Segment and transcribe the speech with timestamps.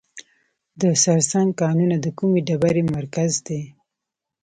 [0.81, 3.61] د سرسنګ کانونه د کومې ډبرې مرکز دی؟